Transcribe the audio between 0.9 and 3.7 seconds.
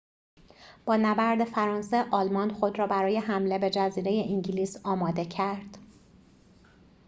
نبرد فرانسه آلمان خود را برای حمله به